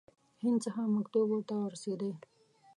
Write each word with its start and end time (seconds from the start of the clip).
هند 0.43 0.57
څخه 0.65 0.81
مکتوب 0.95 1.25
ورته 1.29 1.53
ورسېدی. 1.59 2.11